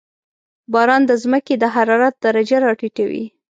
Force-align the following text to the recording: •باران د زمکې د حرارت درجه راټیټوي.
•باران 0.73 1.01
د 1.07 1.11
زمکې 1.21 1.55
د 1.59 1.63
حرارت 1.75 2.15
درجه 2.25 2.57
راټیټوي. 2.65 3.25